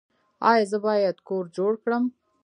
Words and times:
ایا 0.51 0.63
زه 0.71 0.77
باید 0.85 1.17
کور 1.27 1.45
جوړ 1.57 1.71
کړم؟ 1.83 2.03